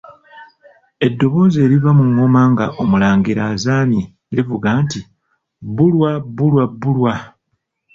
Eddoboozi 1.07 1.57
eriva 1.65 1.89
mu 1.97 2.03
Ŋŋoma 2.09 2.41
nga 2.51 2.65
Omulangira 2.81 3.41
azaamye 3.53 4.03
livuga 4.35 4.69
nti 4.81 4.99
Bulwa, 5.75 6.11
Bulwa, 6.35 6.63
Bulwa. 6.81 7.13